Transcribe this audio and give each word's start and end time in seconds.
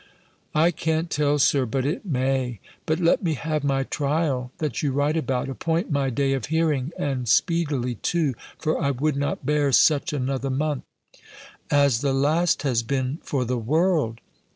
"I 0.55 0.71
can't 0.71 1.11
tell, 1.11 1.37
Sir, 1.37 1.67
but 1.67 1.85
it 1.85 2.07
may! 2.07 2.59
But 2.87 2.99
let 2.99 3.21
me 3.21 3.35
have 3.35 3.63
my 3.63 3.83
trial, 3.83 4.51
that 4.57 4.81
you 4.81 4.91
write 4.91 5.15
about. 5.15 5.47
Appoint 5.47 5.91
my 5.91 6.09
day 6.09 6.33
of 6.33 6.47
hearing, 6.47 6.91
and 6.97 7.29
speedily 7.29 7.93
too; 7.93 8.33
for 8.57 8.81
I 8.81 8.89
would 8.89 9.15
not 9.15 9.45
bear 9.45 9.71
such 9.71 10.11
another 10.11 10.49
month, 10.49 10.85
as 11.69 12.01
the 12.01 12.13
last 12.13 12.63
has 12.63 12.81
been, 12.81 13.19
for 13.21 13.45
the 13.45 13.59
world." 13.59 14.21